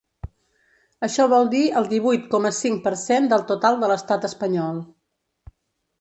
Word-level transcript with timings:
Això 1.07 1.27
vol 1.33 1.51
dir 1.51 1.61
el 1.81 1.91
divuit 1.93 2.25
coma 2.33 2.53
cinc 2.61 2.81
per 2.89 2.95
cent 3.05 3.31
del 3.35 3.47
total 3.53 3.81
de 3.85 3.91
l’estat 3.93 4.29
espanyol. 4.31 4.85